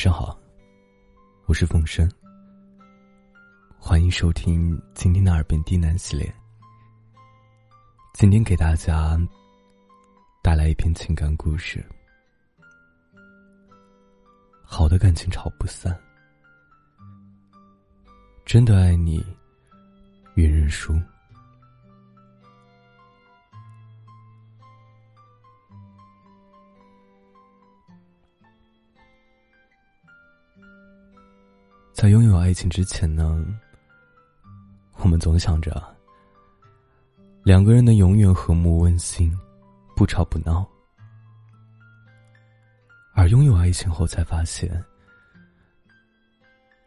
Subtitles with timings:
[0.00, 0.34] 上好，
[1.44, 2.10] 我是凤生。
[3.78, 6.34] 欢迎收听今天的耳边低喃系列。
[8.14, 9.20] 今天给大家
[10.42, 11.84] 带来一篇情感故事。
[14.64, 15.94] 好的感情吵不散，
[18.46, 19.22] 真的爱你，
[20.36, 20.98] 愿认输。
[32.00, 33.44] 在拥有爱情之前呢，
[35.00, 35.94] 我们总想着
[37.42, 39.30] 两个人能永远和睦温馨，
[39.94, 40.66] 不吵不闹。
[43.12, 44.82] 而拥有爱情后，才发现，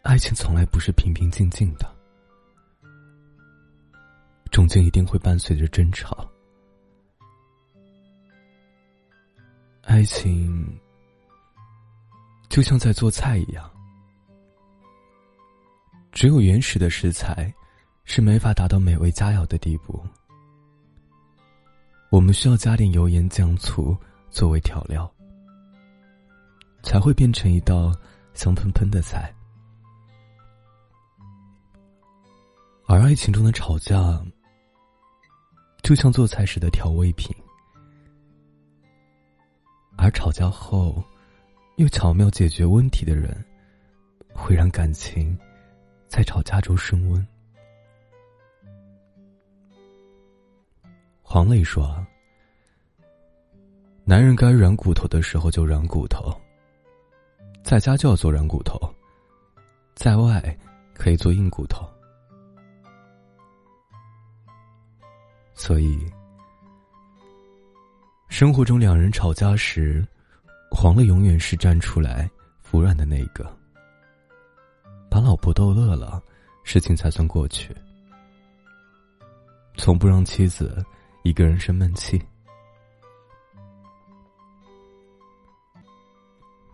[0.01, 1.87] 爱情从来不是平平静静的，
[4.49, 6.27] 中间一定会伴随着争吵。
[9.83, 10.75] 爱情
[12.49, 13.69] 就像在做菜一样。
[16.13, 17.51] 只有原始的食材，
[18.05, 20.01] 是没法达到美味佳肴的地步。
[22.11, 23.97] 我们需要加点油盐酱醋
[24.29, 25.11] 作为调料，
[26.83, 27.91] 才会变成一道
[28.35, 29.33] 香喷喷的菜。
[32.85, 34.23] 而爱情中的吵架，
[35.81, 37.35] 就像做菜时的调味品，
[39.97, 41.03] 而吵架后
[41.77, 43.43] 又巧妙解决问题的人，
[44.31, 45.35] 会让感情。
[46.13, 47.27] 在吵架中升温。
[51.23, 52.05] 黄磊说
[54.05, 56.31] ：“男人该软骨头的时候就软骨头，
[57.63, 58.77] 在家就要做软骨头，
[59.95, 60.55] 在外
[60.93, 61.83] 可以做硬骨头。
[65.55, 65.99] 所以，
[68.29, 70.07] 生活中两人吵架时，
[70.69, 72.29] 黄磊永远是站出来
[72.61, 73.51] 服软的那个。”
[75.13, 76.19] 把老婆逗乐了，
[76.63, 77.71] 事情才算过去。
[79.77, 80.83] 从不让妻子
[81.21, 82.19] 一个人生闷气。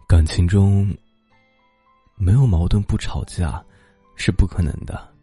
[0.07, 0.95] 感情中
[2.16, 3.61] 没有矛盾不吵架
[4.16, 5.13] 是不可能的，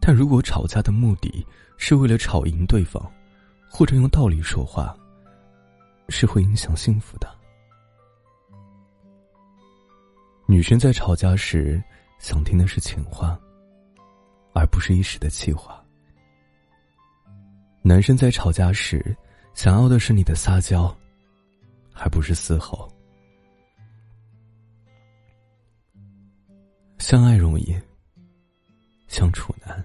[0.00, 1.44] 但如果吵架的目的
[1.76, 3.04] 是为了吵赢对方，
[3.68, 4.96] 或者用道理说话，
[6.08, 7.41] 是会影响幸福的。
[10.52, 11.82] 女生在吵架时，
[12.18, 13.40] 想听的是情话，
[14.52, 15.82] 而不是一时的气话；
[17.80, 19.16] 男生在吵架时，
[19.54, 20.94] 想要的是你的撒娇，
[21.94, 22.86] 而不是嘶吼。
[26.98, 27.74] 相爱容易，
[29.08, 29.82] 相处难。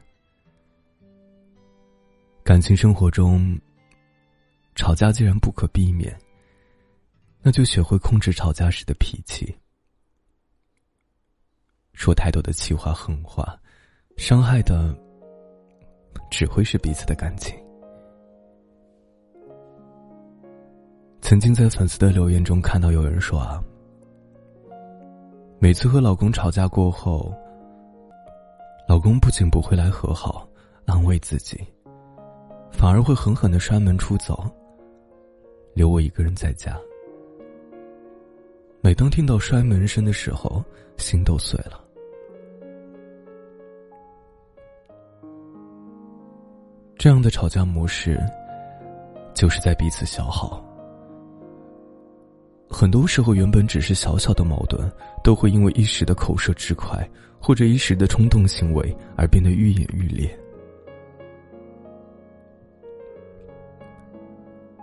[2.44, 3.58] 感情生活中，
[4.76, 6.14] 吵架既然不可避免，
[7.42, 9.58] 那就学会控制吵架时的脾气。
[11.98, 13.60] 说太多的气话、狠话，
[14.18, 14.96] 伤害的
[16.30, 17.58] 只会是彼此的感情。
[21.22, 23.62] 曾经在粉丝的留言中看到有人说啊，
[25.58, 27.34] 每次和老公吵架过后，
[28.88, 30.48] 老公不仅不会来和好、
[30.86, 31.60] 安慰自己，
[32.72, 34.48] 反而会狠狠的摔门出走，
[35.74, 36.80] 留我一个人在家。
[38.82, 40.64] 每当听到摔门声的时候，
[40.98, 41.86] 心都碎了。
[46.98, 48.20] 这样的吵架模式，
[49.36, 50.64] 就是在彼此消耗。
[52.70, 54.92] 很多时候，原本只是小小的矛盾，
[55.24, 57.08] 都会因为一时的口舌之快，
[57.40, 60.28] 或者一时的冲动行为，而变得愈演愈烈。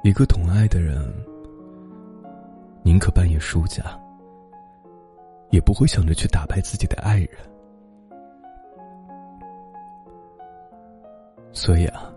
[0.04, 1.12] 一个懂爱的人，
[2.84, 3.82] 宁可扮演输家，
[5.50, 7.53] 也不会想着去打败自己的爱人。
[11.54, 12.12] 所以啊，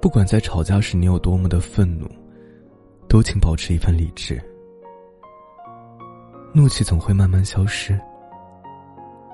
[0.00, 2.06] 不管在吵架时你有多么的愤怒，
[3.08, 4.40] 都请保持一份理智。
[6.52, 7.98] 怒气总会慢慢消失，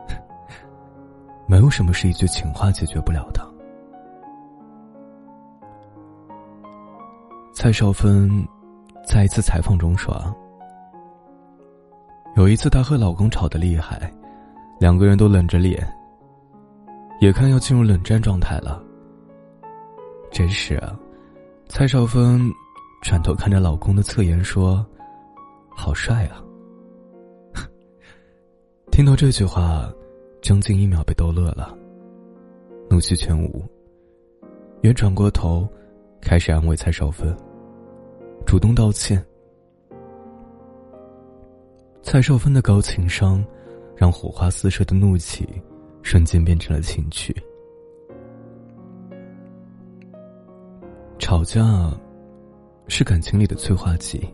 [1.47, 3.47] 没有什么是一句情话解决不了的。
[7.53, 8.31] 蔡少芬
[9.05, 10.15] 在一次采访中说
[12.37, 14.11] ：“有一次她和老公吵得厉害，
[14.79, 15.87] 两个人都冷着脸。”
[17.21, 18.83] 眼看要进入冷战状态了，
[20.31, 20.99] 真是啊，
[21.69, 22.51] 蔡少芬
[23.03, 24.85] 转头看着老公的侧颜说
[25.69, 26.43] ：“好帅啊！”
[28.91, 29.93] 听到这句话，
[30.41, 31.77] 将近一秒被逗乐了，
[32.89, 33.63] 怒气全无，
[34.81, 35.69] 也转过头，
[36.23, 37.37] 开始安慰蔡少芬，
[38.47, 39.23] 主动道歉。
[42.03, 43.45] 蔡少芬的高情商，
[43.95, 45.47] 让火花四射的怒气，
[46.03, 47.35] 瞬间变成了情趣。
[51.19, 51.93] 吵架，
[52.89, 54.29] 是感情里的催化剂。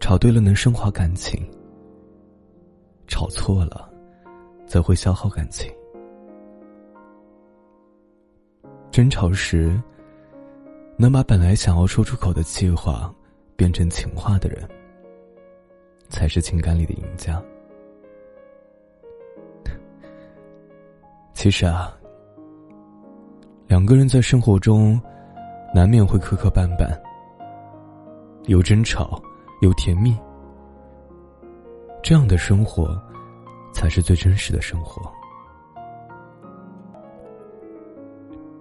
[0.00, 1.48] 吵对了能升华感情，
[3.06, 3.88] 吵错了，
[4.66, 5.72] 则会消耗感情。
[8.90, 9.80] 争吵时，
[10.96, 13.14] 能把本来想要说出口的气话
[13.56, 14.68] 变成情话的人，
[16.08, 17.40] 才是情感里的赢家。
[21.40, 21.90] 其实啊，
[23.66, 25.00] 两个人在生活中，
[25.74, 26.94] 难免会磕磕绊绊，
[28.44, 29.18] 有争吵。
[29.62, 30.14] 有甜蜜，
[32.02, 32.94] 这样的生活，
[33.74, 35.00] 才是最真实的生活。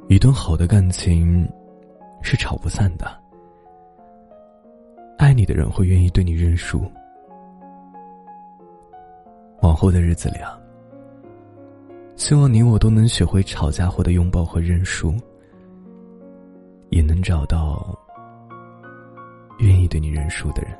[0.08, 1.50] 一段好的感情，
[2.22, 3.06] 是吵不散的。
[5.18, 6.82] 爱你的人会愿意对你认输。
[9.62, 10.59] 往后的日子里啊，
[12.20, 15.16] 希望你我都能学会吵架后的拥抱和认输，
[16.90, 17.98] 也能找到
[19.60, 20.78] 愿意对你认输的人。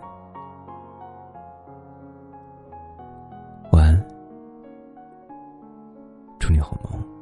[3.72, 4.08] 晚安
[6.40, 7.19] 祝你好梦。